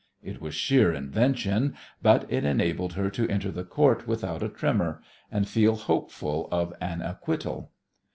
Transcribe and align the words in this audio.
It 0.23 0.41
was 0.41 0.55
sheer 0.55 0.91
invention, 0.91 1.75
but 2.01 2.25
it 2.27 2.43
enabled 2.43 2.93
her 2.93 3.11
to 3.11 3.29
enter 3.29 3.51
the 3.51 3.63
Court 3.63 4.07
without 4.07 4.41
a 4.41 4.49
tremor, 4.49 4.99
and 5.31 5.47
feel 5.47 5.75
hopeful 5.75 6.49
of 6.51 6.73
an 6.81 7.03
acquittal. 7.03 7.71